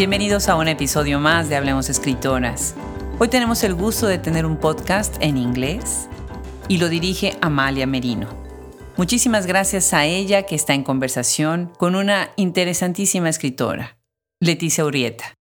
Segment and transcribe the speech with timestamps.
[0.00, 2.74] Bienvenidos a un episodio más de Hablemos Escritoras.
[3.18, 6.08] Hoy tenemos el gusto de tener un podcast en inglés
[6.68, 8.26] y lo dirige Amalia Merino.
[8.96, 13.98] Muchísimas gracias a ella que está en conversación con una interesantísima escritora,
[14.40, 15.34] Leticia Urieta.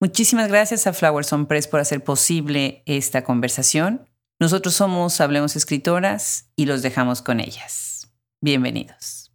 [0.00, 4.08] Muchísimas gracias a Flowers on Press por hacer posible esta conversación.
[4.38, 8.14] Nosotros somos Hablemos Escritoras y los dejamos con ellas.
[8.40, 9.32] Bienvenidos.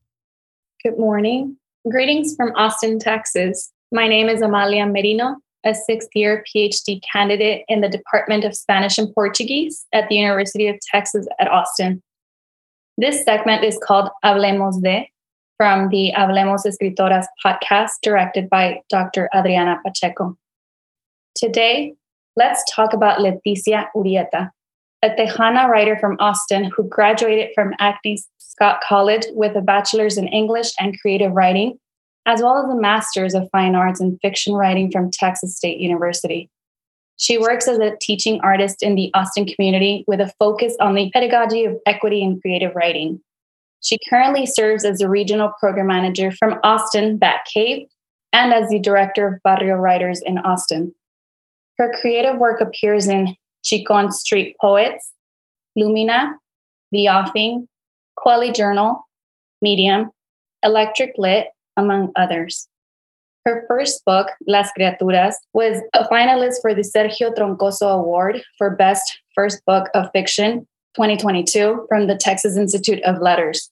[0.86, 1.58] Good morning.
[1.84, 3.74] Greetings from Austin, Texas.
[3.92, 8.98] My name is Amalia Merino, a sixth year PhD candidate in the Department of Spanish
[8.98, 12.04] and Portuguese at the University of Texas at Austin.
[12.98, 15.10] This segment is called Hablemos de
[15.56, 19.30] from the Hablemos Escritoras podcast, directed by Dr.
[19.34, 20.38] Adriana Pacheco.
[21.36, 21.94] Today,
[22.36, 24.50] let's talk about Leticia Urieta,
[25.02, 30.28] a Tejana writer from Austin who graduated from Agnes Scott College with a bachelor's in
[30.28, 31.80] English and creative writing
[32.28, 36.50] as well as a master's of fine arts in fiction writing from Texas State University.
[37.16, 41.10] She works as a teaching artist in the Austin community with a focus on the
[41.12, 43.22] pedagogy of equity in creative writing.
[43.82, 47.88] She currently serves as the regional program manager from Austin Bat Cave
[48.34, 50.94] and as the director of Barrio Writers in Austin.
[51.78, 55.14] Her creative work appears in Chicon Street Poets,
[55.76, 56.36] Lumina,
[56.92, 57.68] The Offing,
[58.20, 59.08] Kweli Journal,
[59.62, 60.12] Medium,
[60.62, 61.48] Electric Lit,
[61.78, 62.68] among others.
[63.46, 69.22] Her first book, Las Criaturas, was a finalist for the Sergio Troncoso Award for Best
[69.34, 73.72] First Book of Fiction 2022 from the Texas Institute of Letters.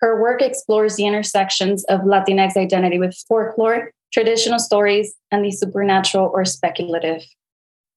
[0.00, 6.30] Her work explores the intersections of Latinx identity with folklore, traditional stories, and the supernatural
[6.32, 7.22] or speculative.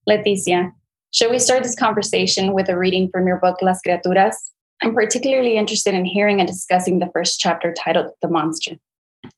[0.10, 0.72] Leticia,
[1.12, 4.36] should we start this conversation with a reading from your book, Las Criaturas?
[4.82, 8.78] I'm particularly interested in hearing and discussing the first chapter titled The Monster.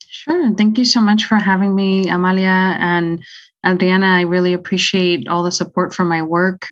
[0.10, 0.54] Sure.
[0.56, 3.24] Thank you so much for having me, Amalia and
[3.66, 4.08] Adriana.
[4.08, 6.70] I really appreciate all the support for my work.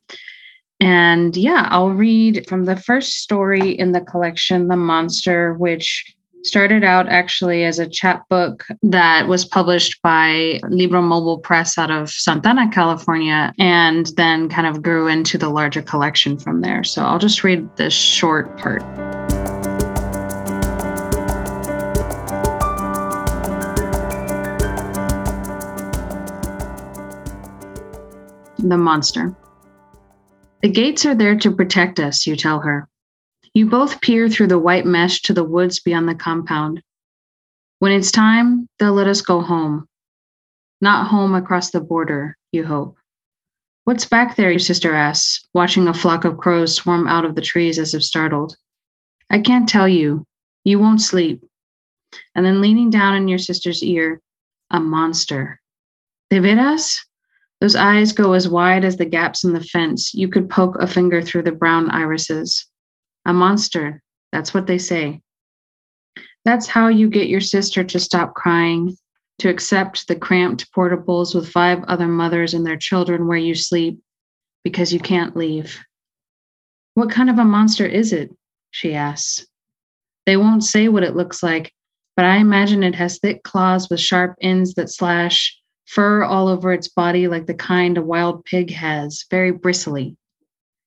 [0.79, 6.05] And yeah, I'll read from the first story in the collection, The Monster, which
[6.43, 12.09] started out actually as a chapbook that was published by Libro Mobile Press out of
[12.09, 16.83] Santa Ana, California, and then kind of grew into the larger collection from there.
[16.83, 19.06] So I'll just read this short part.
[28.69, 29.35] The monster.
[30.61, 32.87] The gates are there to protect us, you tell her.
[33.53, 36.81] You both peer through the white mesh to the woods beyond the compound.
[37.79, 39.87] When it's time, they'll let us go home.
[40.81, 42.97] Not home across the border, you hope.
[43.83, 44.51] What's back there?
[44.51, 48.03] Your sister asks, watching a flock of crows swarm out of the trees as if
[48.03, 48.57] startled.
[49.29, 50.25] I can't tell you.
[50.63, 51.43] You won't sleep.
[52.35, 54.21] And then leaning down in your sister's ear,
[54.69, 55.61] a monster.
[56.29, 57.06] De veras?
[57.59, 60.13] Those eyes go as wide as the gaps in the fence.
[60.13, 62.67] You could poke a finger through the brown irises.
[63.25, 64.01] A monster,
[64.31, 65.21] that's what they say.
[66.45, 68.95] That's how you get your sister to stop crying,
[69.39, 73.99] to accept the cramped portables with five other mothers and their children where you sleep
[74.63, 75.79] because you can't leave.
[76.93, 78.29] What kind of a monster is it?
[78.71, 79.45] She asks.
[80.25, 81.73] They won't say what it looks like,
[82.15, 85.56] but I imagine it has thick claws with sharp ends that slash,
[85.87, 90.15] fur all over its body like the kind a wild pig has, very bristly.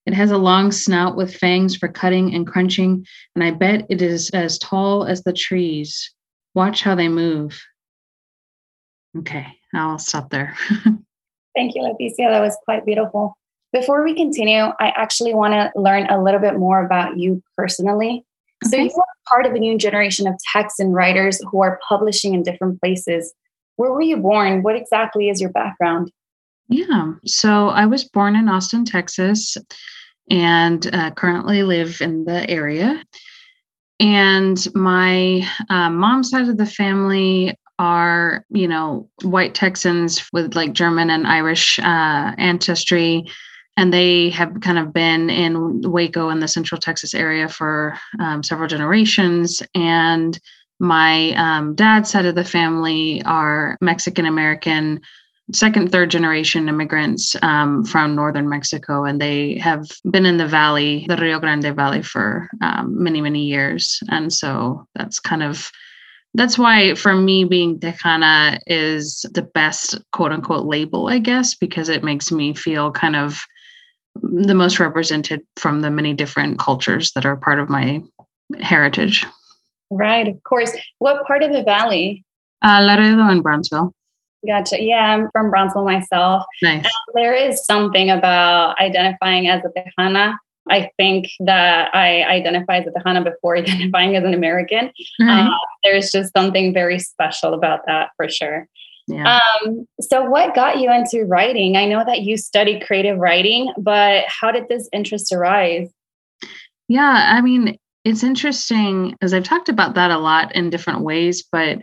[0.05, 4.01] It has a long snout with fangs for cutting and crunching, and I bet it
[4.01, 6.11] is as tall as the trees.
[6.55, 7.61] Watch how they move.
[9.17, 10.55] Okay, I'll stop there.
[11.55, 12.29] Thank you, Leticia.
[12.29, 13.37] That was quite beautiful.
[13.73, 18.25] Before we continue, I actually want to learn a little bit more about you personally.
[18.65, 18.71] Okay.
[18.71, 22.43] So, you are part of a new generation of Texan writers who are publishing in
[22.43, 23.33] different places.
[23.75, 24.63] Where were you born?
[24.63, 26.11] What exactly is your background?
[26.67, 29.57] Yeah, so I was born in Austin, Texas,
[30.29, 33.03] and uh, currently live in the area.
[33.99, 40.73] And my uh, mom's side of the family are, you know, white Texans with like
[40.73, 43.25] German and Irish uh, ancestry.
[43.77, 48.43] And they have kind of been in Waco in the central Texas area for um,
[48.43, 49.63] several generations.
[49.75, 50.39] And
[50.81, 54.99] my um, dad's side of the family are Mexican American,
[55.53, 61.05] second, third generation immigrants um, from northern Mexico, and they have been in the valley,
[61.07, 63.99] the Rio Grande Valley, for um, many, many years.
[64.09, 65.71] And so that's kind of
[66.33, 71.89] that's why for me being Tejana is the best quote unquote label, I guess, because
[71.89, 73.45] it makes me feel kind of
[74.15, 78.01] the most represented from the many different cultures that are part of my
[78.59, 79.27] heritage.
[79.91, 80.71] Right, of course.
[80.99, 82.23] What part of the valley?
[82.63, 83.93] Uh, Laredo and Brownsville.
[84.47, 84.81] Gotcha.
[84.81, 86.45] Yeah, I'm from Brownsville myself.
[86.63, 86.85] Nice.
[86.85, 90.37] And there is something about identifying as a Tejana.
[90.69, 94.91] I think that I identify as a Tejana before identifying as an American.
[95.19, 95.47] Right.
[95.47, 98.67] Uh, there's just something very special about that for sure.
[99.07, 99.39] yeah.
[99.65, 101.75] Um, so, what got you into writing?
[101.75, 105.91] I know that you studied creative writing, but how did this interest arise?
[106.87, 111.43] Yeah, I mean, it's interesting as I've talked about that a lot in different ways,
[111.51, 111.79] but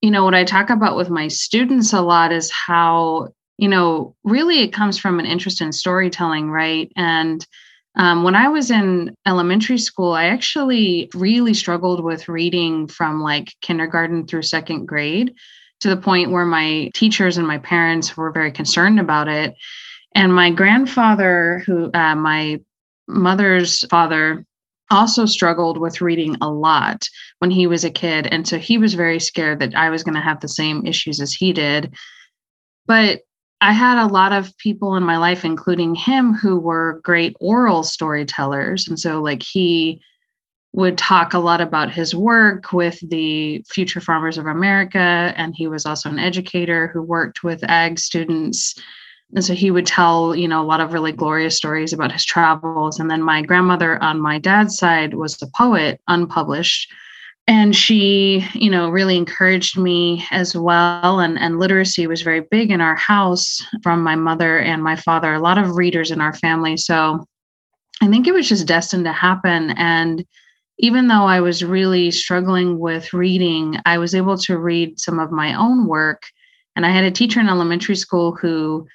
[0.00, 4.14] you know, what I talk about with my students a lot is how, you know,
[4.22, 6.92] really it comes from an interest in storytelling, right?
[6.96, 7.44] And
[7.96, 13.52] um, when I was in elementary school, I actually really struggled with reading from like
[13.60, 15.34] kindergarten through second grade
[15.80, 19.54] to the point where my teachers and my parents were very concerned about it.
[20.14, 22.60] And my grandfather, who uh, my
[23.08, 24.44] mother's father,
[24.90, 27.08] also struggled with reading a lot
[27.38, 28.26] when he was a kid.
[28.26, 31.20] And so he was very scared that I was going to have the same issues
[31.20, 31.94] as he did.
[32.86, 33.20] But
[33.60, 37.82] I had a lot of people in my life, including him, who were great oral
[37.82, 38.86] storytellers.
[38.86, 40.00] And so, like, he
[40.72, 45.34] would talk a lot about his work with the Future Farmers of America.
[45.36, 48.74] And he was also an educator who worked with ag students
[49.34, 52.24] and so he would tell you know a lot of really glorious stories about his
[52.24, 52.98] travels.
[52.98, 56.90] And then my grandmother on my dad's side was a poet unpublished.
[57.46, 61.20] And she you know really encouraged me as well.
[61.20, 65.34] And and literacy was very big in our house from my mother and my father
[65.34, 66.76] a lot of readers in our family.
[66.76, 67.24] So
[68.00, 69.70] i think it was just destined to happen.
[69.72, 70.24] And
[70.78, 75.30] even though i was really struggling with reading i was able to read some of
[75.30, 76.22] my own work.
[76.76, 78.86] And i had a teacher in elementary school who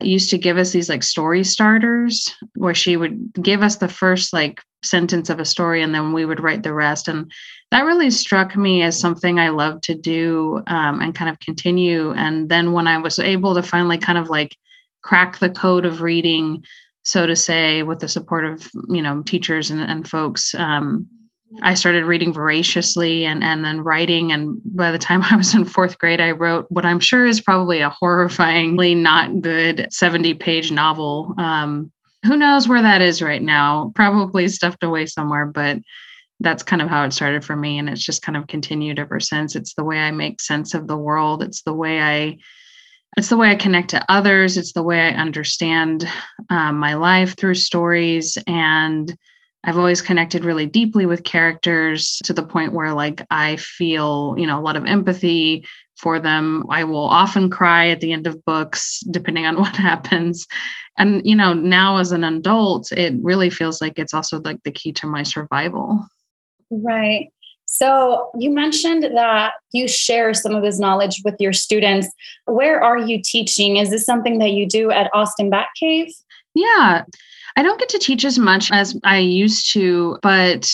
[0.00, 4.32] used to give us these like story starters where she would give us the first
[4.32, 7.08] like sentence of a story and then we would write the rest.
[7.08, 7.30] And
[7.70, 12.12] that really struck me as something i love to do um, and kind of continue.
[12.12, 14.56] And then when i was able to finally kind of like
[15.02, 16.62] crack the code of reading
[17.02, 21.06] so to say with the support of you know teachers and, and folks um,
[21.62, 24.32] I started reading voraciously and, and then writing.
[24.32, 27.40] And by the time I was in fourth grade, I wrote what I'm sure is
[27.40, 31.34] probably a horrifyingly not good 70 page novel.
[31.38, 31.92] Um,
[32.24, 33.92] who knows where that is right now?
[33.94, 35.78] Probably stuffed away somewhere, but
[36.40, 37.78] that's kind of how it started for me.
[37.78, 39.56] And it's just kind of continued ever since.
[39.56, 41.42] It's the way I make sense of the world.
[41.42, 42.38] It's the way I
[43.16, 44.56] it's the way I connect to others.
[44.56, 46.08] It's the way I understand
[46.50, 48.36] um, my life through stories.
[48.46, 49.16] And
[49.64, 54.46] I've always connected really deeply with characters to the point where like I feel, you
[54.46, 55.66] know, a lot of empathy
[55.96, 56.64] for them.
[56.70, 60.46] I will often cry at the end of books depending on what happens.
[60.96, 64.72] And you know, now as an adult, it really feels like it's also like the
[64.72, 66.06] key to my survival.
[66.70, 67.28] Right.
[67.70, 72.08] So you mentioned that you share some of this knowledge with your students.
[72.46, 73.76] Where are you teaching?
[73.76, 76.08] Is this something that you do at Austin Bat Cave?
[76.54, 77.04] Yeah.
[77.56, 80.70] I don't get to teach as much as I used to, but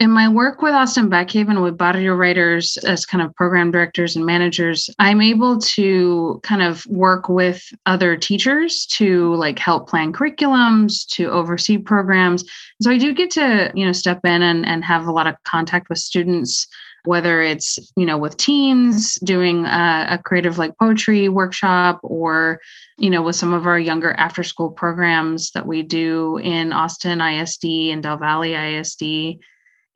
[0.00, 4.16] in my work with Austin Batcave and with Barrio Writers as kind of program directors
[4.16, 10.14] and managers, I'm able to kind of work with other teachers to like help plan
[10.14, 12.44] curriculums, to oversee programs.
[12.80, 15.36] So I do get to, you know, step in and, and have a lot of
[15.44, 16.66] contact with students
[17.04, 22.60] whether it's you know with teens doing a, a, creative like poetry workshop or
[22.98, 27.18] you know with some of our younger after school programs that we do in austin
[27.18, 29.38] isd and del valle isd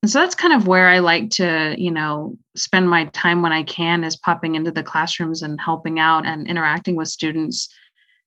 [0.02, 3.52] and so that's kind of where i like to you know spend my time when
[3.52, 7.68] i can is popping into the classrooms and helping out and interacting with students.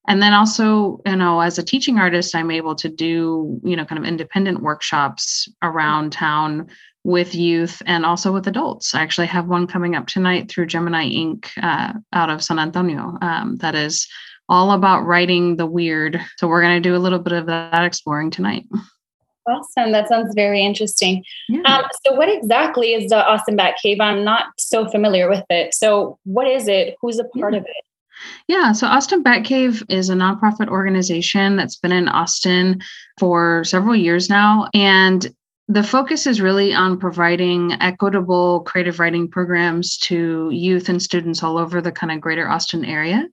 [0.10, 3.84] And then also you know as a teaching artist i'm able to do you know
[3.84, 6.70] kind of independent workshops around town
[7.08, 8.94] with youth and also with adults.
[8.94, 11.50] I actually have one coming up tonight through Gemini Ink.
[11.64, 14.06] Uh, out of San Antonio um, that is
[14.50, 16.20] all about writing the weird.
[16.38, 18.66] So we're going to do a little bit of that exploring tonight.
[19.48, 19.94] Awesome.
[19.94, 21.24] That sounds very interesting.
[21.48, 21.62] Yeah.
[21.62, 24.02] Um, so, what exactly is the Austin Bat Cave?
[24.02, 25.74] I'm not so familiar with it.
[25.74, 26.98] So, what is it?
[27.00, 27.60] Who's a part yeah.
[27.60, 27.84] of it?
[28.48, 32.82] Yeah, so Austin Bat Cave is a nonprofit organization that's been in Austin
[33.20, 34.70] for several years now.
[34.74, 35.34] And
[35.70, 41.58] the focus is really on providing equitable creative writing programs to youth and students all
[41.58, 43.28] over the kind of greater Austin area.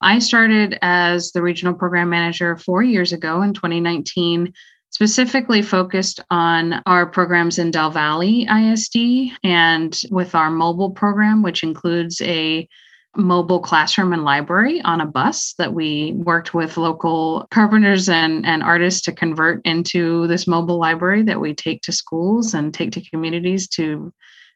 [0.00, 4.52] I started as the regional program manager four years ago in 2019,
[4.90, 11.64] specifically focused on our programs in Del Valle ISD and with our mobile program, which
[11.64, 12.68] includes a
[13.16, 18.62] mobile classroom and library on a bus that we worked with local carpenters and, and
[18.62, 23.10] artists to convert into this mobile library that we take to schools and take to
[23.10, 24.12] communities to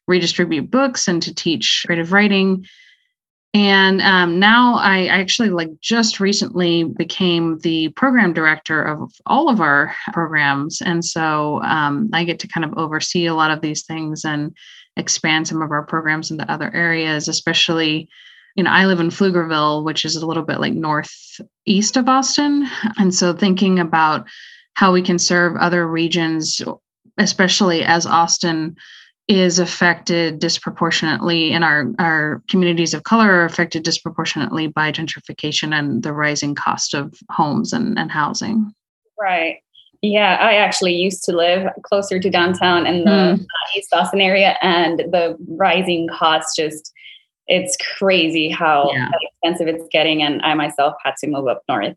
[0.06, 2.64] redistribute books and to teach creative writing.
[3.54, 9.60] And um, now I actually like just recently became the program director of all of
[9.60, 10.80] our programs.
[10.80, 14.56] And so um, I get to kind of oversee a lot of these things and
[14.96, 18.08] expand some of our programs into other areas, especially
[18.54, 22.68] you know, I live in Pflugerville, which is a little bit like northeast of Austin.
[22.98, 24.26] And so thinking about
[24.74, 26.62] how we can serve other regions,
[27.18, 28.76] especially as Austin
[29.26, 36.02] is affected disproportionately and our, our communities of color are affected disproportionately by gentrification and
[36.02, 38.70] the rising cost of homes and, and housing.
[39.18, 39.56] Right.
[40.02, 43.46] Yeah, I actually used to live closer to downtown in the mm.
[43.74, 46.92] East Austin area, and the rising costs just
[47.46, 49.10] it's crazy how, yeah.
[49.20, 50.22] expensive it's getting.
[50.22, 51.96] And I myself had to move up north.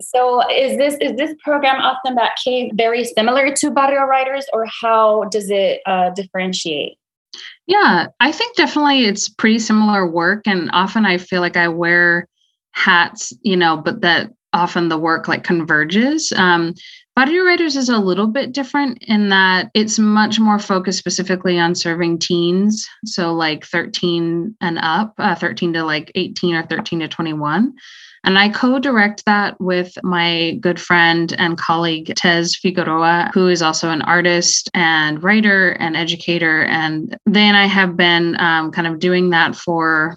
[0.00, 4.66] So is this is this program Austin Bat Cave very similar to Barrio Writers or
[4.80, 6.98] how does it uh, differentiate?
[7.66, 10.42] Yeah, I think definitely it's pretty similar work.
[10.46, 12.26] And often I feel like I wear
[12.72, 16.32] hats, you know, but that often the work like converges.
[16.36, 16.74] Um,
[17.14, 21.74] Barrio Writers is a little bit different in that it's much more focused specifically on
[21.74, 22.88] serving teens.
[23.04, 27.74] So, like 13 and up, uh, 13 to like 18 or 13 to 21.
[28.24, 33.60] And I co direct that with my good friend and colleague, Tez Figueroa, who is
[33.60, 36.62] also an artist and writer and educator.
[36.64, 40.16] And they and I have been um, kind of doing that for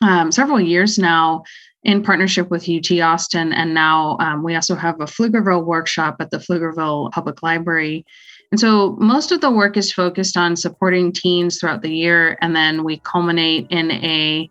[0.00, 1.42] um, several years now
[1.84, 3.52] in partnership with UT Austin.
[3.52, 8.04] And now um, we also have a Pflugerville workshop at the Pflugerville Public Library.
[8.50, 12.38] And so most of the work is focused on supporting teens throughout the year.
[12.40, 14.50] And then we culminate in a,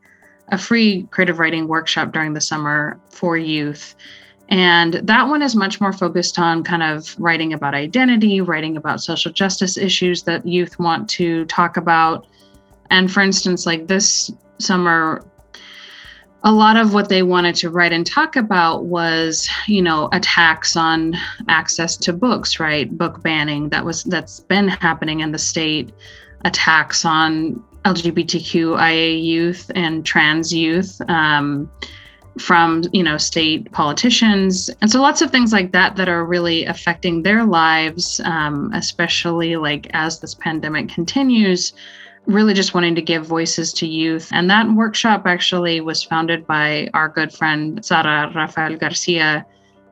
[0.50, 3.96] a free creative writing workshop during the summer for youth.
[4.50, 9.02] And that one is much more focused on kind of writing about identity, writing about
[9.02, 12.26] social justice issues that youth want to talk about.
[12.90, 15.22] And for instance, like this summer,
[16.44, 20.76] a lot of what they wanted to write and talk about was you know attacks
[20.76, 21.16] on
[21.48, 22.96] access to books right?
[22.98, 25.92] Book banning that was that's been happening in the state.
[26.46, 31.70] Attacks on lgbtqia youth and trans youth um,
[32.38, 34.70] from you know state politicians.
[34.82, 39.56] And so lots of things like that that are really affecting their lives um, especially
[39.56, 41.74] like as this pandemic continues
[42.28, 44.30] really just wanting to give voices to youth.
[44.32, 49.46] And that workshop actually was founded by our good friend Sara Rafael Garcia,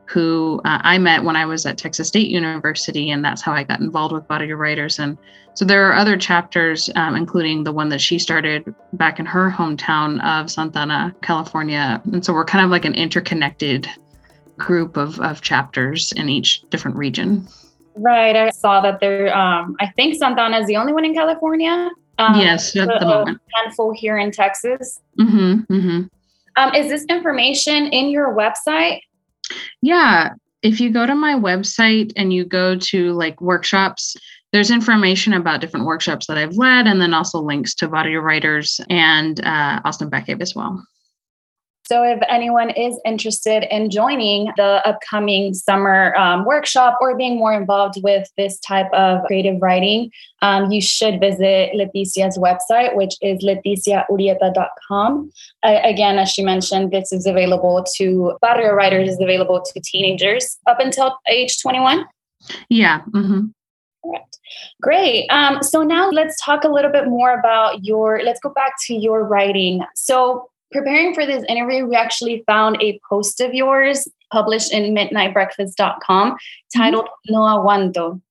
[0.06, 3.64] who uh, I met when I was at Texas State University, and that's how I
[3.64, 5.00] got involved with Barrio Writers.
[5.00, 5.18] And
[5.56, 9.50] so there are other chapters, um, including the one that she started back in her
[9.50, 12.02] hometown of Santa Ana, California.
[12.12, 13.90] And so we're kind of like an interconnected
[14.58, 17.48] group of, of chapters in each different region.
[17.96, 18.36] Right.
[18.36, 21.90] I saw that there, um, I think Santa Ana is the only one in California.
[22.18, 23.42] Um, yes, at the moment.
[23.54, 25.02] handful here in Texas.
[25.20, 26.02] Mm-hmm, mm-hmm.
[26.58, 29.02] Um, is this information in your website?
[29.82, 30.34] Yeah.
[30.62, 34.16] If you go to my website and you go to like workshops,
[34.52, 38.80] there's information about different workshops that I've led, and then also links to Barrio Writers
[38.90, 40.82] and uh, Austin Cave as well.
[41.88, 47.54] So, if anyone is interested in joining the upcoming summer um, workshop or being more
[47.54, 50.12] involved with this type of creative writing,
[50.42, 55.32] um, you should visit Leticia's website, which is leticiaurieta.com.
[55.64, 60.58] Uh, again, as she mentioned, this is available to Barrio Writers, is available to teenagers
[60.68, 62.06] up until age 21.
[62.70, 63.02] Yeah.
[63.12, 63.46] Mm-hmm.
[64.04, 64.40] Correct.
[64.82, 65.28] Great.
[65.30, 68.94] Um, so now let's talk a little bit more about your, let's go back to
[68.94, 69.82] your writing.
[69.96, 76.38] So preparing for this interview, we actually found a post of yours published in midnightbreakfast.com
[76.76, 77.34] titled mm-hmm.
[77.34, 78.22] No Aguanto.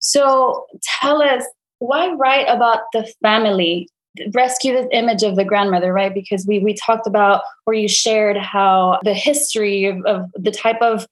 [0.00, 0.66] So
[1.00, 1.44] tell us
[1.78, 3.88] why write about the family?
[4.32, 6.12] Rescue this image of the grandmother, right?
[6.12, 10.80] Because we we talked about or you shared how the history of, of the type
[10.82, 11.06] of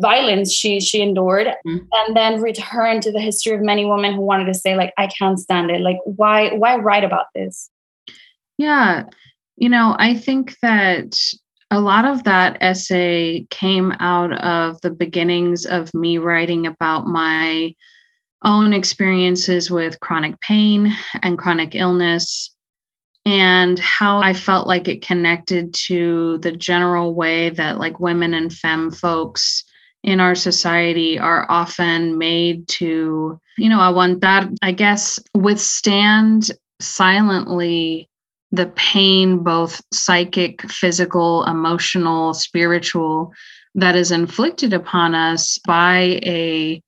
[0.00, 1.76] violence she she endured mm-hmm.
[1.92, 5.06] and then return to the history of many women who wanted to say like i
[5.06, 7.68] can't stand it like why why write about this
[8.58, 9.04] yeah
[9.56, 11.16] you know, I think that
[11.70, 17.74] a lot of that essay came out of the beginnings of me writing about my
[18.44, 22.54] own experiences with chronic pain and chronic illness
[23.24, 28.52] and how I felt like it connected to the general way that like women and
[28.52, 29.64] femme folks
[30.04, 36.52] in our society are often made to, you know, I want that, I guess, withstand
[36.80, 38.08] silently
[38.56, 43.32] the pain, both psychic, physical, emotional, spiritual,
[43.74, 46.82] that is inflicted upon us by a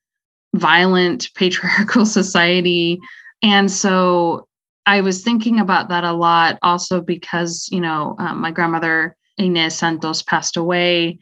[0.55, 2.99] violent patriarchal society.
[3.43, 4.47] And so
[4.87, 9.77] I was thinking about that a lot also because, you know, um, my grandmother, Inez
[9.77, 11.19] Santos, passed away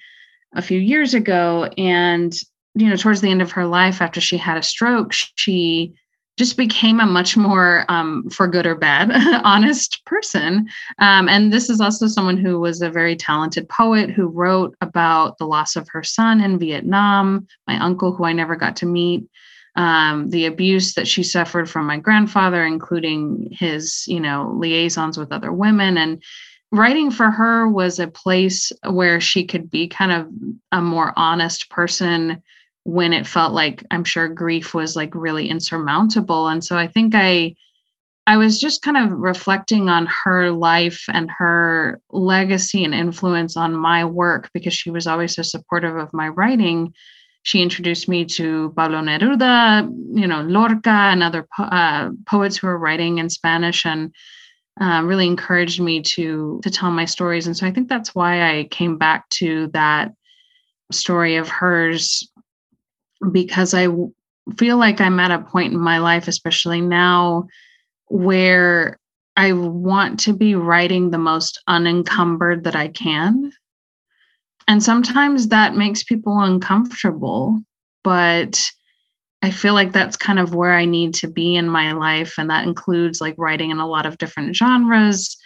[0.55, 1.65] a few years ago.
[1.77, 2.33] And,
[2.75, 5.95] you know, towards the end of her life, after she had a stroke, she
[6.37, 9.11] just became a much more, um, for good or bad,
[9.45, 10.69] honest person.
[10.99, 15.39] Um, and this is also someone who was a very talented poet who wrote about
[15.39, 19.29] the loss of her son in Vietnam, my uncle, who I never got to meet.
[19.77, 25.33] Um, the abuse that she suffered from my grandfather, including his, you know, liaisons with
[25.33, 25.99] other women.
[25.99, 26.23] And
[26.73, 30.29] writing for her was a place where she could be kind of
[30.73, 32.43] a more honest person
[32.87, 36.47] when it felt like I'm sure grief was like really insurmountable.
[36.47, 37.57] And so I think I
[38.29, 43.75] I was just kind of reflecting on her life and her legacy and influence on
[43.75, 46.95] my work because she was always so supportive of my writing.
[47.43, 52.69] She introduced me to Pablo Neruda, you know, Lorca, and other po- uh, poets who
[52.69, 54.13] were writing in Spanish, and
[54.81, 57.47] uh, really encouraged me to to tell my stories.
[57.49, 60.13] And so I think that's why I came back to that
[60.93, 62.29] story of hers
[63.33, 63.89] because I
[64.57, 67.47] feel like I'm at a point in my life, especially now,
[68.09, 68.99] where
[69.37, 73.53] I want to be writing the most unencumbered that I can.
[74.69, 77.61] And sometimes that makes people uncomfortable,
[78.03, 78.71] but
[79.43, 82.35] I feel like that's kind of where I need to be in my life.
[82.39, 85.37] And that includes like writing in a lot of different genres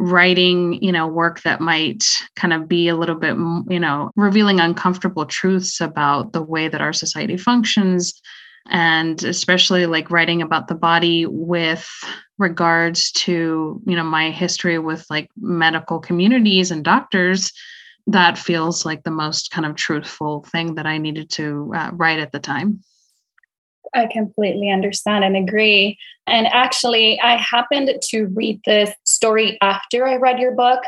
[0.00, 2.04] writing you know work that might
[2.36, 3.34] kind of be a little bit
[3.68, 8.22] you know revealing uncomfortable truths about the way that our society functions
[8.70, 11.90] and especially like writing about the body with
[12.38, 17.52] regards to you know my history with like medical communities and doctors
[18.06, 22.20] that feels like the most kind of truthful thing that i needed to uh, write
[22.20, 22.80] at the time
[23.94, 25.98] I completely understand and agree.
[26.26, 30.80] And actually, I happened to read this story after I read your book.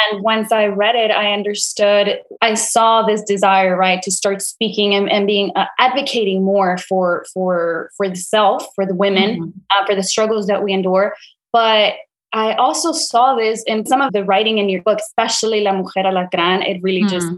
[0.00, 4.94] And once I read it, I understood, I saw this desire, right, to start speaking
[4.94, 9.58] and, and being uh, advocating more for for for the self, for the women, mm-hmm.
[9.72, 11.14] uh, for the struggles that we endure.
[11.52, 11.94] But
[12.32, 16.04] I also saw this in some of the writing in your book, especially La Mujer
[16.04, 16.68] Alacrán.
[16.68, 17.16] It really mm-hmm.
[17.16, 17.28] just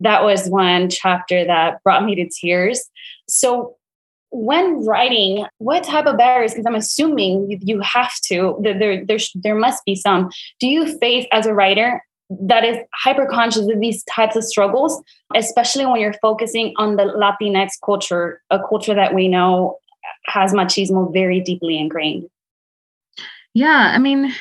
[0.00, 2.84] that was one chapter that brought me to tears.
[3.26, 3.77] So
[4.30, 6.52] when writing, what type of barriers?
[6.52, 8.58] Because I'm assuming you have to.
[8.62, 10.30] There, there, there must be some.
[10.60, 12.02] Do you face as a writer
[12.42, 15.02] that is hyper conscious of these types of struggles,
[15.34, 19.78] especially when you're focusing on the Latinx culture, a culture that we know
[20.26, 22.28] has machismo very deeply ingrained?
[23.54, 24.34] Yeah, I mean,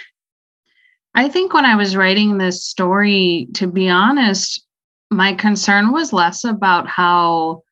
[1.16, 4.64] I think when I was writing this story, to be honest,
[5.10, 7.64] my concern was less about how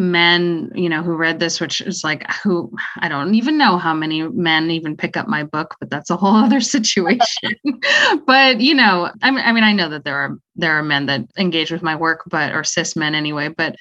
[0.00, 3.92] men you know who read this which is like who i don't even know how
[3.92, 7.54] many men even pick up my book but that's a whole other situation.
[8.26, 11.06] But you know I mean, I mean i know that there are there are men
[11.06, 13.76] that engage with my work but or cis men anyway but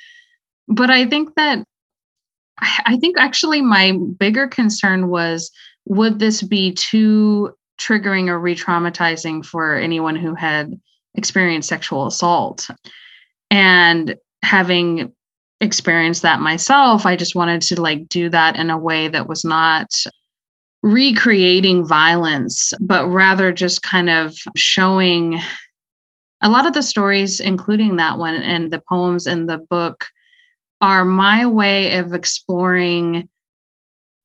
[0.68, 1.64] but i think that
[2.60, 5.52] i think actually my bigger concern was
[5.86, 10.80] would this be too triggering or re-traumatizing for anyone who had
[11.16, 12.68] experienced sexual assault?
[13.50, 15.14] And having
[15.62, 17.06] experienced that myself.
[17.06, 19.92] I just wanted to like do that in a way that was not
[20.84, 25.40] recreating violence, but rather just kind of showing
[26.42, 30.06] a lot of the stories, including that one and the poems in the book,
[30.82, 33.28] are my way of exploring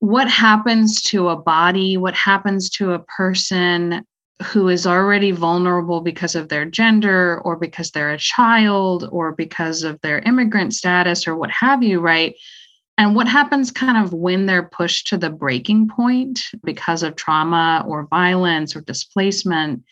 [0.01, 4.05] what happens to a body, what happens to a person
[4.43, 9.83] who is already vulnerable because of their gender or because they're a child or because
[9.83, 12.35] of their immigrant status or what have you, right?
[12.99, 17.85] And what happens kind of when they're pushed to the breaking point because of trauma
[17.87, 19.83] or violence or displacement,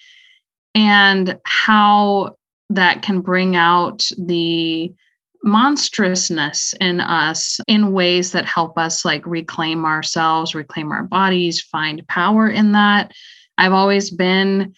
[0.75, 2.37] and how
[2.69, 4.93] that can bring out the
[5.43, 12.07] monstrousness in us in ways that help us like reclaim ourselves, reclaim our bodies, find
[12.07, 13.13] power in that
[13.61, 14.75] I've always been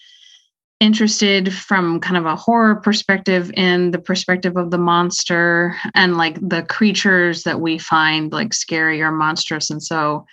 [0.81, 6.37] interested from kind of a horror perspective in the perspective of the monster and like
[6.41, 9.71] the creatures that we find like scary or monstrous.
[9.71, 10.27] And so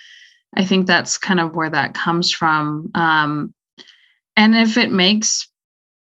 [0.58, 2.90] i think that's kind of where that comes from.
[2.96, 3.54] Um,
[4.36, 5.48] and if it makes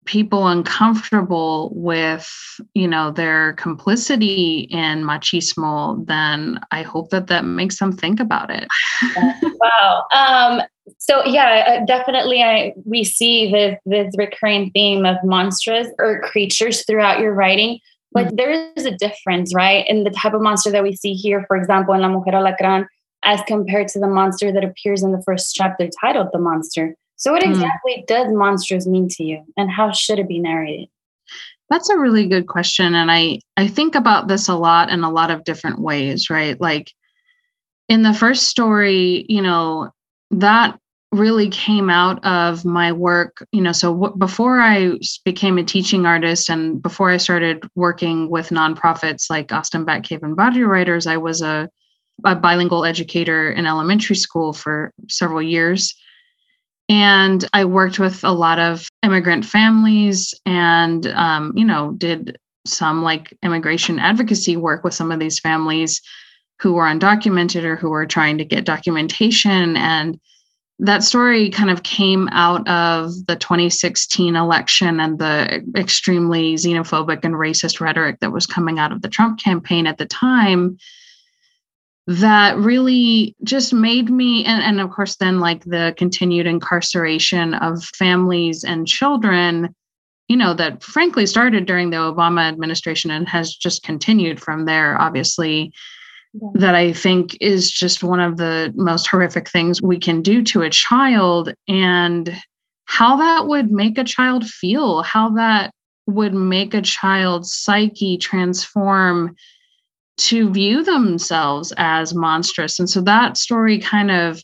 [0.05, 2.29] people uncomfortable with
[2.75, 8.51] you know their complicity in machismo then i hope that that makes them think about
[8.51, 8.67] it.
[9.65, 10.05] Wow.
[10.15, 10.63] Um,
[10.99, 17.21] so yeah definitely i we see this this recurring theme of monsters or creatures throughout
[17.21, 17.79] your writing
[18.13, 18.37] but mm-hmm.
[18.37, 21.57] there is a difference right in the type of monster that we see here for
[21.57, 22.87] example in la mujer alacrán
[23.25, 26.95] as compared to the monster that appears in the first chapter titled The Monster.
[27.17, 27.51] So, what hmm.
[27.51, 28.07] exactly mm.
[28.07, 30.89] does monsters mean to you, and how should it be narrated?
[31.71, 32.95] That's a really good question.
[32.95, 36.61] And I, I think about this a lot in a lot of different ways, right?
[36.61, 36.93] Like
[37.89, 39.91] in the first story, you know,
[40.31, 40.79] that
[41.13, 46.07] really came out of my work you know so w- before i became a teaching
[46.07, 51.17] artist and before i started working with nonprofits like austin batcave and barrio writers i
[51.17, 51.69] was a,
[52.25, 55.95] a bilingual educator in elementary school for several years.
[56.89, 63.03] And i worked with a lot of immigrant families and um, you know did some
[63.03, 66.01] like immigration advocacy work with some of these families
[66.61, 69.77] who were undocumented or who were trying to get documentation.
[69.77, 70.21] And
[70.79, 77.35] that story kind of came out of the 2016 election and the extremely xenophobic and
[77.35, 80.79] racist rhetoric that was coming out of the Trump campaign at the time
[82.07, 87.83] that really just made me and, and of course then like the continued incarceration of
[87.83, 89.75] families and children
[90.29, 95.01] you know that frankly started during the obama administration and has just continued from there
[95.01, 95.73] obviously
[96.55, 100.63] that I think is just one of the most horrific things we can do to
[100.63, 102.37] a child and
[102.87, 105.71] how that would make a child feel, how that
[106.07, 109.35] would make a child's psyche transform
[110.17, 112.79] to view themselves as monstrous.
[112.79, 114.43] And so that story kind of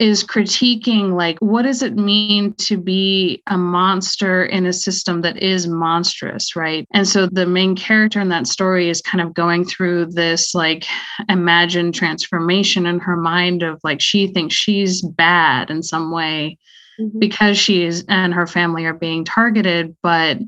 [0.00, 5.36] is critiquing like what does it mean to be a monster in a system that
[5.42, 6.86] is monstrous right?
[6.92, 10.86] And so the main character in that story is kind of going through this like
[11.28, 16.58] imagined transformation in her mind of like she thinks she's bad in some way
[16.98, 17.18] mm-hmm.
[17.18, 19.94] because she is and her family are being targeted.
[20.02, 20.38] But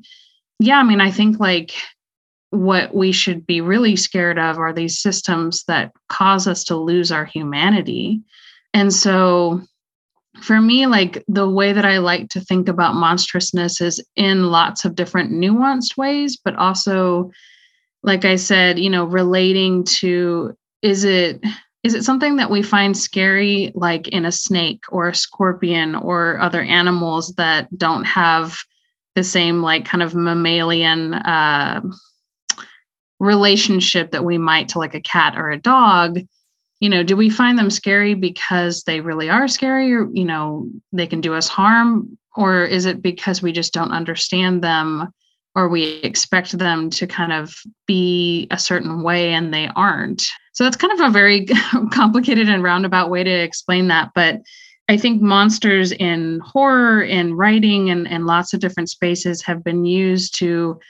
[0.63, 1.73] yeah i mean i think like
[2.51, 7.11] what we should be really scared of are these systems that cause us to lose
[7.11, 8.21] our humanity
[8.75, 9.63] and so
[10.41, 14.85] for me, like the way that I like to think about monstrousness is in lots
[14.85, 17.31] of different nuanced ways, but also,
[18.03, 21.41] like I said, you know, relating to is it
[21.83, 26.39] is it something that we find scary like in a snake or a scorpion or
[26.41, 28.57] other animals that don't have
[29.15, 31.83] the same like kind of mammalian uh,
[33.19, 36.21] relationship that we might to like a cat or a dog
[36.83, 40.69] you know, do we find them scary because they really are scary or, you know,
[40.93, 42.19] they can do us harm?
[42.35, 45.13] Or is it because we just don't understand them
[45.55, 47.55] or we expect them to kind of
[47.87, 50.25] be a certain way and they aren't?
[50.55, 51.47] So that's kind of a very
[51.93, 54.11] complicated and roundabout way to explain that.
[54.13, 54.41] But
[54.89, 59.85] I think monsters in horror, in writing, and, and lots of different spaces have been
[59.85, 60.81] used to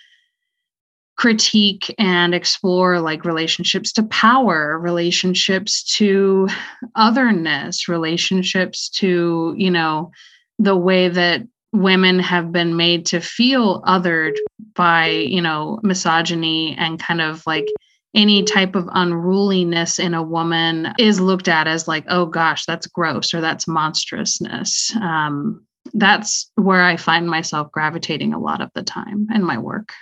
[1.16, 6.48] critique and explore like relationships to power relationships to
[6.96, 10.10] otherness relationships to you know
[10.58, 14.36] the way that women have been made to feel othered
[14.74, 17.66] by you know misogyny and kind of like
[18.14, 22.86] any type of unruliness in a woman is looked at as like oh gosh that's
[22.86, 24.94] gross or that's monstrousness.
[24.96, 29.92] Um, that's where i find myself gravitating a lot of the time in my work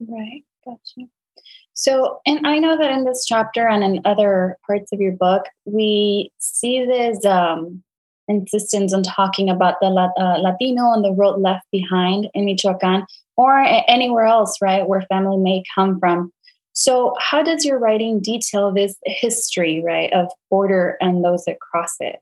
[0.00, 1.08] right Gotcha.
[1.74, 5.44] So, and I know that in this chapter and in other parts of your book,
[5.64, 7.82] we see this um,
[8.28, 13.04] insistence on talking about the uh, Latino and the road left behind in Michoacan
[13.36, 16.32] or anywhere else, right, where family may come from.
[16.72, 21.94] So, how does your writing detail this history, right, of border and those that cross
[22.00, 22.20] it?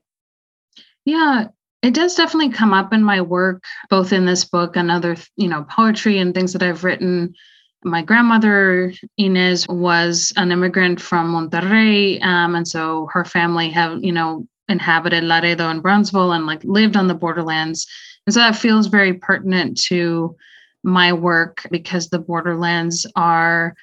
[1.05, 1.47] Yeah,
[1.83, 5.47] it does definitely come up in my work, both in this book and other, you
[5.47, 7.35] know, poetry and things that I've written
[7.83, 14.11] my grandmother Inez was an immigrant from Monterrey, um, and so her family have you
[14.11, 17.87] know inhabited Laredo and Brownsville and like lived on the borderlands,
[18.25, 20.35] and so that feels very pertinent to
[20.83, 23.75] my work because the borderlands are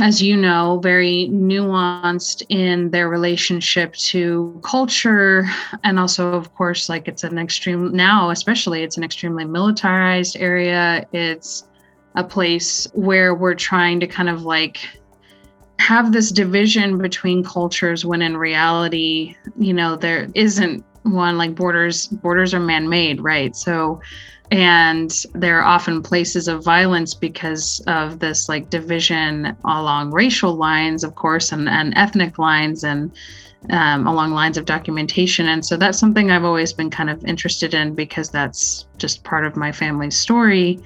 [0.00, 5.44] as you know, very nuanced in their relationship to culture.
[5.82, 11.04] And also, of course, like it's an extreme, now especially, it's an extremely militarized area.
[11.12, 11.64] It's
[12.14, 14.78] a place where we're trying to kind of like
[15.78, 22.08] have this division between cultures when in reality, you know, there isn't one like borders
[22.08, 23.54] borders are man-made, right?
[23.54, 24.00] So
[24.50, 31.04] and there are often places of violence because of this like division along racial lines
[31.04, 33.12] of course and, and ethnic lines and
[33.70, 37.74] um, along lines of documentation and so that's something i've always been kind of interested
[37.74, 40.78] in because that's just part of my family's story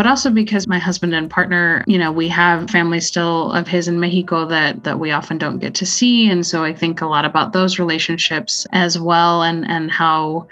[0.00, 3.86] but also because my husband and partner, you know, we have family still of his
[3.86, 6.30] in Mexico that that we often don't get to see.
[6.30, 10.48] And so I think a lot about those relationships as well and and how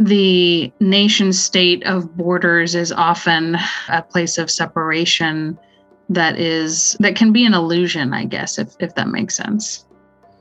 [0.00, 3.56] the nation state of borders is often
[3.88, 5.56] a place of separation
[6.08, 9.84] that is that can be an illusion i guess if, if that makes sense.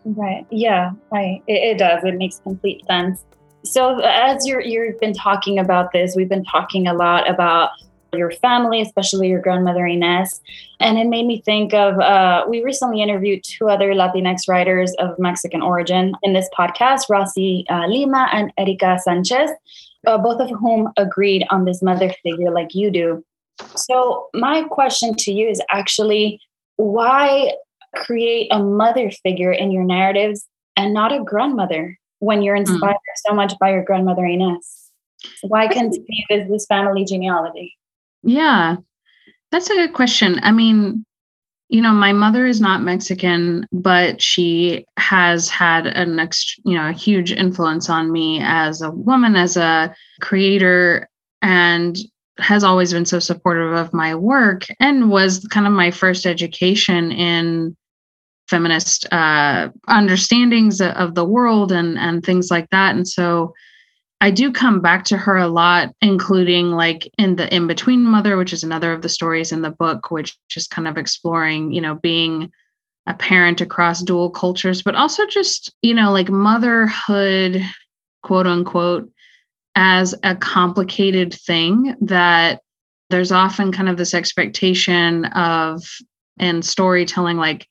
[0.03, 0.47] Right.
[0.49, 1.43] Yeah right.
[1.45, 2.03] It, it does.
[2.03, 3.23] It makes complete sense.
[3.65, 7.69] So as you're you've been talking about this we've been talking a lot about
[8.17, 10.41] your family, especially your grandmother Inez.
[10.79, 15.17] And it made me think of uh, we recently interviewed two other Latinx writers of
[15.19, 19.51] Mexican origin in this podcast, Rossy uh, Lima and Erika Sanchez,
[20.07, 23.23] uh, both of whom agreed on this mother figure like you do.
[23.75, 26.41] So, my question to you is actually
[26.75, 27.53] why
[27.95, 32.61] create a mother figure in your narratives and not a grandmother when you're hmm.
[32.61, 33.27] inspired mm.
[33.27, 34.91] so much by your grandmother Inez?
[35.41, 37.77] Why continue this, this family genealogy?
[38.25, 38.77] Yeah,
[39.51, 40.39] that's a good question.
[40.43, 41.05] I mean,
[41.69, 46.89] you know, my mother is not Mexican, but she has had an ex- you know,
[46.89, 51.07] a huge influence on me as a woman, as a creator,
[51.41, 51.97] and
[52.39, 57.11] has always been so supportive of my work and was kind of my first education
[57.11, 57.75] in
[58.49, 62.95] feminist uh, understandings of the world and and things like that.
[62.95, 63.53] And so
[64.21, 68.37] I do come back to her a lot, including like in the in between mother,
[68.37, 71.81] which is another of the stories in the book, which is kind of exploring, you
[71.81, 72.51] know, being
[73.07, 77.61] a parent across dual cultures, but also just, you know, like motherhood,
[78.23, 79.11] quote unquote,
[79.75, 82.61] as a complicated thing that
[83.09, 85.83] there's often kind of this expectation of
[86.39, 87.67] in storytelling, like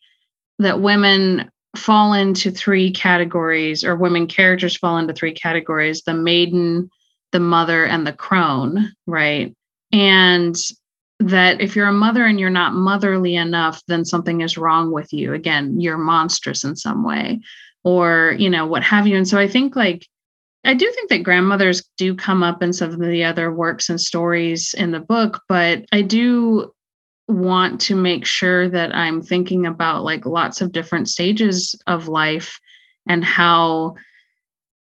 [0.59, 6.91] that women fall into three categories, or women characters fall into three categories the maiden,
[7.33, 9.55] the mother, and the crone, right?
[9.93, 10.57] And
[11.21, 15.13] that if you're a mother and you're not motherly enough, then something is wrong with
[15.13, 15.33] you.
[15.33, 17.41] Again, you're monstrous in some way,
[17.85, 19.17] or, you know, what have you.
[19.17, 20.07] And so I think like,
[20.65, 24.01] I do think that grandmothers do come up in some of the other works and
[24.01, 26.74] stories in the book, but I do
[27.29, 32.61] want to make sure that I'm thinking about like lots of different stages of life
[33.09, 33.95] and how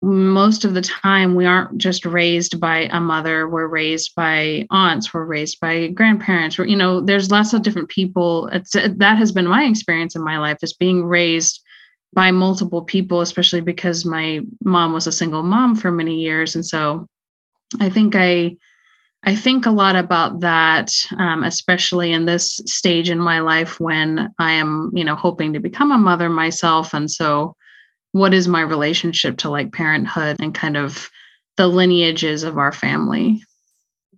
[0.02, 5.14] most of the time we aren't just raised by a mother we're raised by aunts
[5.14, 8.48] we're raised by grandparents you know there's lots of different people.
[8.48, 11.62] It's uh, that has been my experience in my life is being raised
[12.12, 16.54] by multiple people especially because my mom was a single mom for many years.
[16.54, 17.06] And so
[17.80, 18.54] i think i
[19.26, 24.32] I think a lot about that, um, especially in this stage in my life when
[24.38, 26.92] I am, you know, hoping to become a mother myself.
[26.92, 27.56] And so,
[28.12, 31.10] what is my relationship to like parenthood and kind of
[31.56, 33.42] the lineages of our family?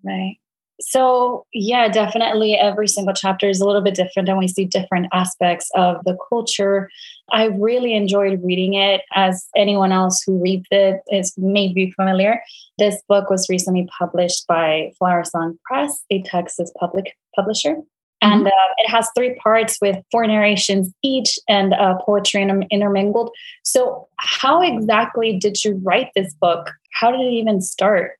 [0.02, 0.38] Right.
[0.80, 5.06] So, yeah, definitely every single chapter is a little bit different, and we see different
[5.12, 6.90] aspects of the culture.
[7.32, 12.40] I really enjoyed reading it, as anyone else who reads it is maybe familiar.
[12.78, 17.76] This book was recently published by Flower Song Press, a Texas public publisher.
[18.22, 18.32] Mm-hmm.
[18.32, 23.30] And uh, it has three parts with four narrations each and uh, poetry intermingled.
[23.64, 26.70] So, how exactly did you write this book?
[26.92, 28.12] How did it even start?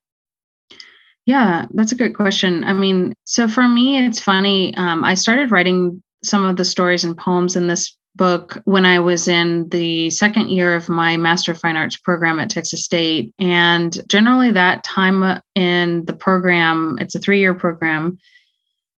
[1.24, 2.62] Yeah, that's a good question.
[2.64, 4.74] I mean, so for me, it's funny.
[4.76, 8.98] Um, I started writing some of the stories and poems in this book when I
[9.00, 13.34] was in the second year of my Master of Fine Arts program at Texas State.
[13.38, 18.18] And generally, that time in the program, it's a three year program,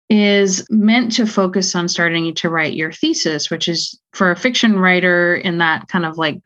[0.08, 4.78] is meant to focus on starting to write your thesis, which is for a fiction
[4.78, 6.40] writer in that kind of like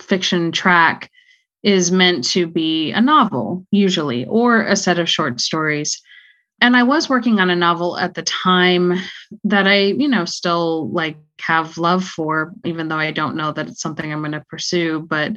[0.00, 1.10] fiction track
[1.62, 6.00] is meant to be a novel, usually, or a set of short stories.
[6.62, 8.94] And I was working on a novel at the time
[9.42, 13.66] that I, you know, still like have love for, even though I don't know that
[13.66, 15.00] it's something I'm going to pursue.
[15.00, 15.32] But,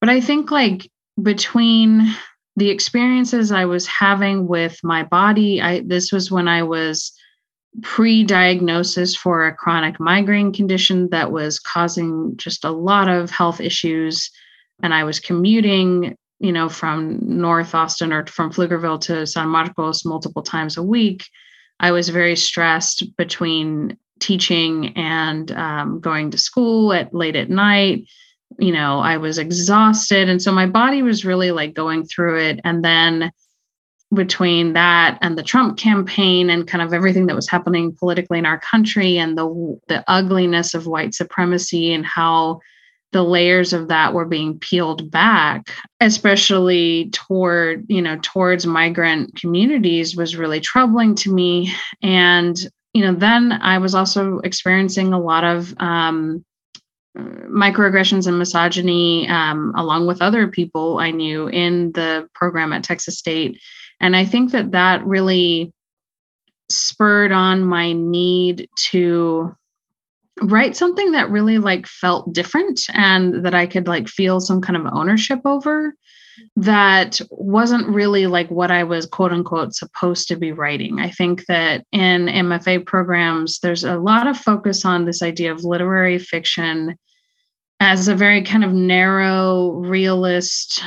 [0.00, 0.90] but I think like
[1.22, 2.12] between
[2.56, 7.12] the experiences I was having with my body, I this was when I was
[7.82, 14.28] pre-diagnosis for a chronic migraine condition that was causing just a lot of health issues
[14.82, 20.04] and I was commuting, you know, from North Austin or from Pflugerville to San Marcos
[20.04, 21.24] multiple times a week.
[21.80, 28.04] I was very stressed between teaching and um, going to school at late at night.
[28.58, 32.60] You know, I was exhausted, and so my body was really like going through it.
[32.64, 33.30] And then
[34.14, 38.46] between that and the Trump campaign and kind of everything that was happening politically in
[38.46, 42.60] our country and the the ugliness of white supremacy and how
[43.12, 50.16] the layers of that were being peeled back especially toward you know towards migrant communities
[50.16, 51.72] was really troubling to me.
[52.02, 52.56] And
[52.94, 56.44] you know then i was also experiencing a lot of um,
[57.16, 63.18] microaggressions and misogyny um, along with other people i knew in the program at texas
[63.18, 63.60] state.
[64.00, 65.72] And i think that that really
[66.70, 69.54] spurred on my need to
[70.42, 74.76] write something that really like felt different and that I could like feel some kind
[74.76, 75.94] of ownership over
[76.56, 81.00] that wasn't really like what I was quote unquote supposed to be writing.
[81.00, 85.64] I think that in MFA programs, there's a lot of focus on this idea of
[85.64, 86.96] literary fiction
[87.80, 90.82] as a very kind of narrow, realist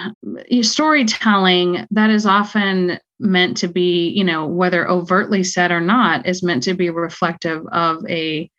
[0.62, 6.44] storytelling that is often meant to be, you know, whether overtly said or not, is
[6.44, 8.51] meant to be reflective of a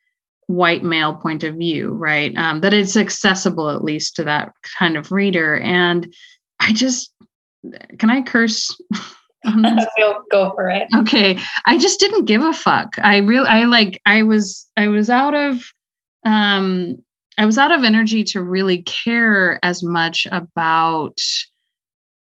[0.52, 2.36] white male point of view, right?
[2.36, 5.58] Um, that it's accessible at least to that kind of reader.
[5.58, 6.12] And
[6.60, 7.12] I just,
[7.98, 8.76] can I curse?
[9.98, 10.86] go, go for it.
[10.94, 11.38] Okay.
[11.66, 12.96] I just didn't give a fuck.
[13.02, 15.64] I really, I like, I was, I was out of,
[16.24, 17.02] um,
[17.38, 21.18] I was out of energy to really care as much about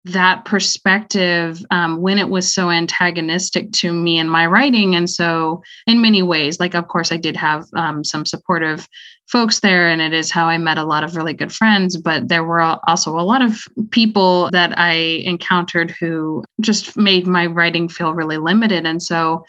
[0.05, 4.95] that perspective um, when it was so antagonistic to me and my writing.
[4.95, 8.87] And so, in many ways, like, of course, I did have um, some supportive
[9.27, 11.97] folks there, and it is how I met a lot of really good friends.
[11.97, 17.47] But there were also a lot of people that I encountered who just made my
[17.47, 18.85] writing feel really limited.
[18.85, 19.43] And so,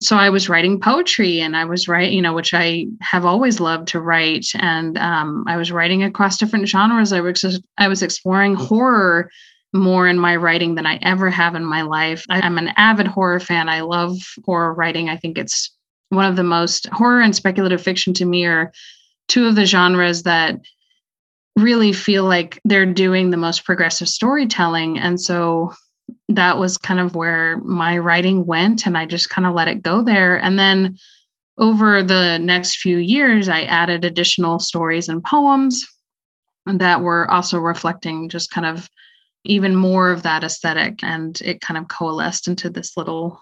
[0.00, 3.60] so I was writing poetry and I was writing, you know, which I have always
[3.60, 4.46] loved to write.
[4.54, 7.12] And um, I was writing across different genres.
[7.12, 9.30] I was I was exploring horror
[9.72, 12.24] more in my writing than I ever have in my life.
[12.28, 13.68] I'm an avid horror fan.
[13.68, 15.08] I love horror writing.
[15.08, 15.70] I think it's
[16.10, 18.72] one of the most horror and speculative fiction to me are
[19.28, 20.60] two of the genres that
[21.56, 24.98] really feel like they're doing the most progressive storytelling.
[24.98, 25.72] And so
[26.28, 29.82] that was kind of where my writing went and I just kind of let it
[29.82, 30.36] go there.
[30.36, 30.96] And then
[31.58, 35.84] over the next few years, I added additional stories and poems
[36.66, 38.88] that were also reflecting just kind of
[39.46, 43.40] even more of that aesthetic and it kind of coalesced into this little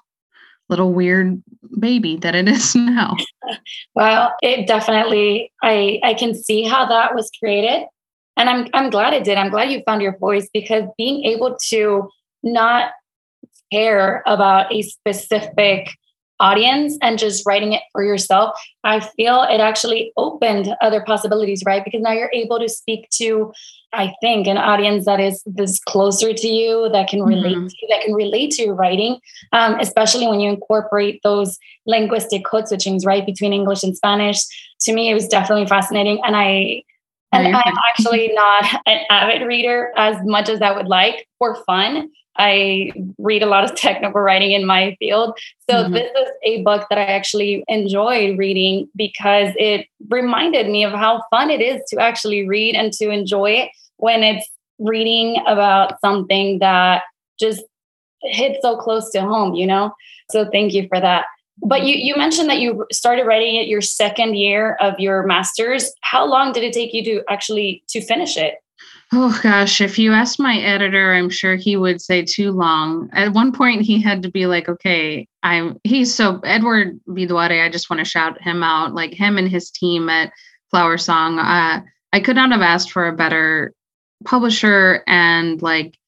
[0.69, 1.43] little weird
[1.79, 3.17] baby that it is now
[3.95, 7.87] well it definitely i i can see how that was created
[8.37, 11.57] and i'm i'm glad it did i'm glad you found your voice because being able
[11.69, 12.09] to
[12.43, 12.93] not
[13.73, 15.89] care about a specific
[16.41, 21.85] audience and just writing it for yourself, I feel it actually opened other possibilities, right?
[21.85, 23.53] Because now you're able to speak to,
[23.97, 27.67] I think, an audience that is this closer to you, that can relate mm-hmm.
[27.67, 29.19] to you, that can relate to your writing,
[29.53, 34.39] um, especially when you incorporate those linguistic code switchings, right, between English and Spanish.
[34.83, 36.21] To me, it was definitely fascinating.
[36.25, 36.83] And I
[37.33, 42.11] and I'm actually not an avid reader as much as I would like for fun.
[42.37, 45.39] I read a lot of technical writing in my field.
[45.69, 45.93] So mm-hmm.
[45.93, 51.23] this is a book that I actually enjoyed reading because it reminded me of how
[51.31, 56.59] fun it is to actually read and to enjoy it when it's reading about something
[56.59, 57.03] that
[57.39, 57.63] just
[58.23, 59.93] hits so close to home, you know?
[60.31, 61.27] So thank you for that.
[61.63, 65.93] But you, you mentioned that you started writing it your second year of your master's.
[66.01, 68.57] How long did it take you to actually to finish it?
[69.13, 73.09] Oh gosh, if you asked my editor, I'm sure he would say too long.
[73.13, 77.69] At one point he had to be like, okay, I'm he's so Edward Vidaurre, I
[77.71, 80.33] just want to shout him out, like him and his team at
[80.71, 81.39] Flower Song.
[81.39, 83.73] Uh, I could not have asked for a better
[84.25, 85.99] publisher and like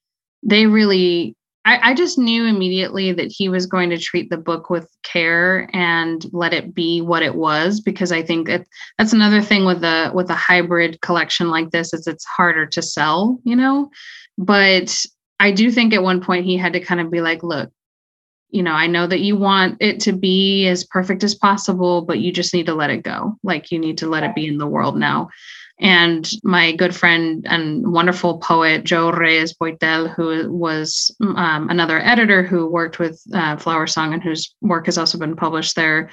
[0.42, 4.70] they really I, I just knew immediately that he was going to treat the book
[4.70, 8.64] with care and let it be what it was because I think that
[8.98, 12.82] that's another thing with a with a hybrid collection like this is it's harder to
[12.82, 13.90] sell, you know.
[14.38, 15.04] But
[15.40, 17.70] I do think at one point he had to kind of be like, look,
[18.50, 22.20] you know, I know that you want it to be as perfect as possible, but
[22.20, 23.36] you just need to let it go.
[23.42, 25.30] Like you need to let it be in the world now.
[25.78, 32.42] And my good friend and wonderful poet, Jo Reyes Boitel, who was um, another editor
[32.42, 36.10] who worked with uh, Flower Song and whose work has also been published there,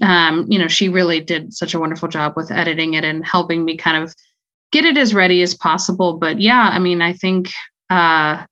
[0.00, 3.64] um, you know, she really did such a wonderful job with editing it and helping
[3.64, 4.14] me kind of
[4.72, 6.18] get it as ready as possible.
[6.18, 7.52] But yeah, I mean, I think
[7.90, 8.44] uh,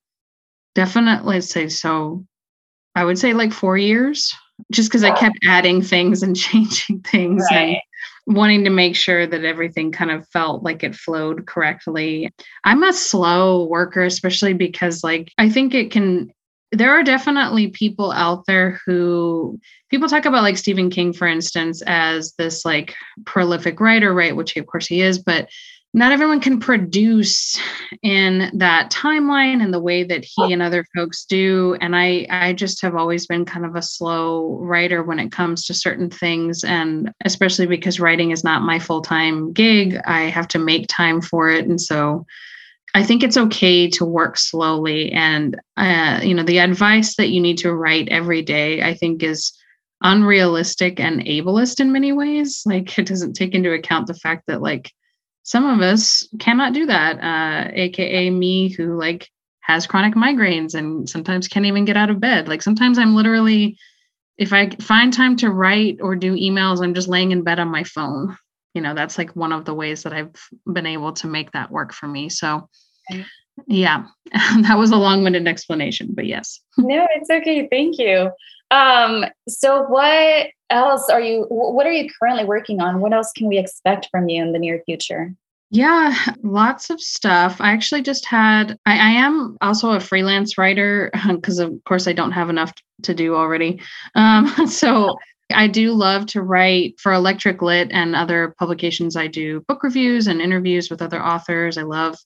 [0.75, 2.25] definitely say so.
[2.95, 4.33] I would say like four years,
[4.71, 7.57] just because I kept adding things and changing things right.
[7.57, 7.77] and
[8.27, 12.31] wanting to make sure that everything kind of felt like it flowed correctly.
[12.65, 16.31] I'm a slow worker, especially because, like, I think it can.
[16.73, 19.57] There are definitely people out there who
[19.89, 22.93] people talk about, like Stephen King, for instance, as this like
[23.25, 24.35] prolific writer, right?
[24.35, 25.49] Which, of course, he is, but
[25.93, 27.59] not everyone can produce
[28.03, 31.75] in that timeline and the way that he and other folks do.
[31.81, 35.65] And i i just have always been kind of a slow writer when it comes
[35.65, 36.63] to certain things.
[36.63, 41.49] And especially because writing is not my full-time gig i have to make time for
[41.49, 41.65] it.
[41.65, 42.25] And so
[42.93, 45.11] i think it's okay to work slowly.
[45.11, 49.23] And uh, you know the advice that you need to write every day i think
[49.23, 49.51] is
[50.01, 52.61] unrealistic and ableist in many ways.
[52.65, 54.91] Like it doesn't take into account the fact that like
[55.47, 59.29] some of us cannot do that uh, aka me who like
[59.61, 62.49] has chronic migraines and sometimes can't even get out of bed.
[62.49, 63.77] Like sometimes i'm literally
[64.37, 67.69] if i find time to write or do emails i'm just laying in bed on
[67.69, 68.37] my phone.
[68.73, 70.35] You know that's like one of the ways that i've
[70.71, 72.27] been able to make that work for me.
[72.27, 72.69] So
[73.65, 74.05] yeah.
[74.61, 76.59] That was a long-winded explanation but yes.
[76.77, 77.67] No it's okay.
[77.71, 78.31] Thank you.
[78.71, 82.99] Um so what else are you what are you currently working on?
[82.99, 85.33] What else can we expect from you in the near future?
[85.69, 87.59] Yeah lots of stuff.
[87.59, 92.13] I actually just had i, I am also a freelance writer because of course i
[92.13, 93.81] don't have enough to do already.
[94.15, 95.15] Um, so
[95.53, 99.15] i do love to write for electric lit and other publications.
[99.15, 101.77] I do book reviews and interviews with other authors.
[101.77, 102.17] I love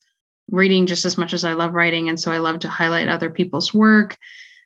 [0.52, 3.30] reading just as much as i love writing and so i love to highlight other
[3.30, 4.18] people's work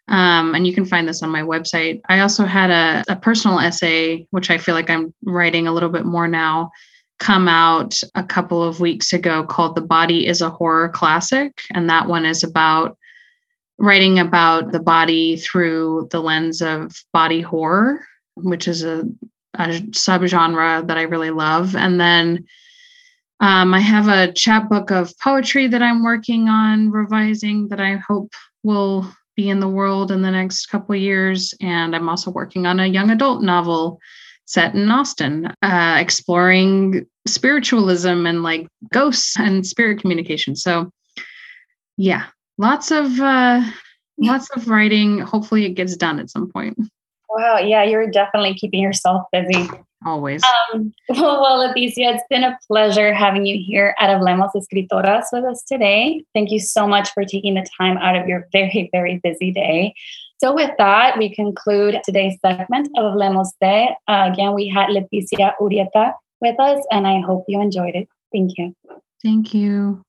[0.08, 2.02] um, and you can find this on my website.
[2.10, 5.90] I also had a, a personal essay, which I feel like I'm writing a little
[5.90, 6.72] bit more now,
[7.18, 11.60] come out a couple of weeks ago called The Body is a Horror Classic.
[11.74, 12.98] And that one is about
[13.78, 18.06] writing about the body through the lens of body horror,
[18.36, 19.06] which is a,
[19.56, 21.76] a subgenre that I really love.
[21.76, 22.46] And then
[23.40, 28.34] um, I have a chapbook of poetry that I'm working on revising that I hope
[28.64, 31.54] will be in the world in the next couple years.
[31.62, 34.00] And I'm also working on a young adult novel
[34.46, 40.56] set in Austin, uh, exploring spiritualism and like ghosts and spirit communication.
[40.56, 40.92] So,
[41.98, 42.28] yeah,
[42.58, 43.64] lots of uh,
[44.18, 45.20] lots of writing.
[45.20, 46.78] Hopefully, it gets done at some point.
[47.30, 49.70] Wow, yeah, you're definitely keeping yourself busy.
[50.06, 50.44] Always.
[50.44, 55.44] Um, well, well, Leticia, it's been a pleasure having you here at Hablemos Escritoras with
[55.46, 56.24] us today.
[56.36, 59.96] Thank you so much for taking the time out of your very, very busy day.
[60.38, 63.88] So, with that, we conclude today's segment of Hablemos de.
[64.08, 68.08] Uh, again, we had Leticia Urieta with us, and I hope you enjoyed it.
[68.32, 68.76] Thank you.
[69.24, 70.04] Thank you.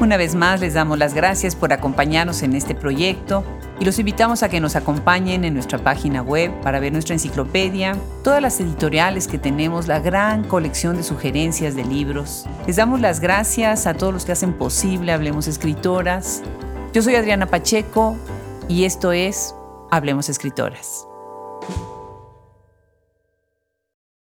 [0.00, 3.44] Una vez más les damos las gracias por acompañarnos en este proyecto
[3.78, 7.96] y los invitamos a que nos acompañen en nuestra página web para ver nuestra enciclopedia,
[8.24, 12.46] todas las editoriales que tenemos, la gran colección de sugerencias de libros.
[12.66, 16.42] Les damos las gracias a todos los que hacen posible Hablemos Escritoras.
[16.92, 18.16] Yo soy Adriana Pacheco
[18.68, 19.54] y esto es
[19.90, 21.05] Hablemos Escritoras.